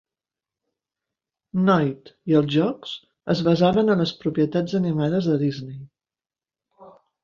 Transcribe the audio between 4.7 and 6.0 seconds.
animades de Disney.